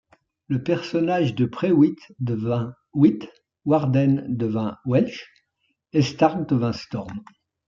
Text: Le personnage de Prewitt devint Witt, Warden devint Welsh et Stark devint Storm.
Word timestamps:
Le 0.47 0.63
personnage 0.63 1.35
de 1.35 1.45
Prewitt 1.45 1.99
devint 2.19 2.73
Witt, 2.95 3.29
Warden 3.65 4.25
devint 4.35 4.79
Welsh 4.83 5.27
et 5.93 6.01
Stark 6.01 6.49
devint 6.49 6.73
Storm. 6.73 7.21